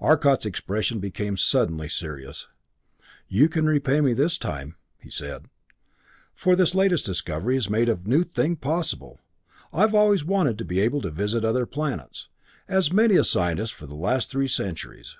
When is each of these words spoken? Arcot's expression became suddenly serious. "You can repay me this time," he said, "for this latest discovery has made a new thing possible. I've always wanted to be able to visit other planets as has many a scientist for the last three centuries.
Arcot's 0.00 0.46
expression 0.46 1.00
became 1.00 1.36
suddenly 1.36 1.88
serious. 1.88 2.46
"You 3.26 3.48
can 3.48 3.66
repay 3.66 4.00
me 4.00 4.12
this 4.12 4.38
time," 4.38 4.76
he 5.00 5.10
said, 5.10 5.46
"for 6.36 6.54
this 6.54 6.72
latest 6.76 7.04
discovery 7.04 7.56
has 7.56 7.68
made 7.68 7.88
a 7.88 7.98
new 8.04 8.22
thing 8.22 8.54
possible. 8.54 9.18
I've 9.72 9.92
always 9.92 10.24
wanted 10.24 10.56
to 10.58 10.64
be 10.64 10.78
able 10.78 11.00
to 11.00 11.10
visit 11.10 11.44
other 11.44 11.66
planets 11.66 12.28
as 12.68 12.86
has 12.86 12.92
many 12.92 13.16
a 13.16 13.24
scientist 13.24 13.74
for 13.74 13.88
the 13.88 13.96
last 13.96 14.30
three 14.30 14.46
centuries. 14.46 15.16